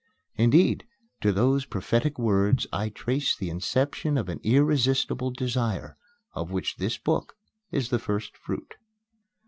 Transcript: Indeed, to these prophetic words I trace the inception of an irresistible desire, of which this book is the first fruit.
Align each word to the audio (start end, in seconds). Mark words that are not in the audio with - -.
Indeed, 0.35 0.87
to 1.21 1.31
these 1.31 1.65
prophetic 1.65 2.17
words 2.17 2.65
I 2.73 2.89
trace 2.89 3.35
the 3.35 3.51
inception 3.51 4.17
of 4.17 4.29
an 4.29 4.39
irresistible 4.41 5.29
desire, 5.29 5.95
of 6.33 6.49
which 6.49 6.77
this 6.77 6.97
book 6.97 7.35
is 7.71 7.89
the 7.89 7.99
first 7.99 8.35
fruit. 8.35 8.77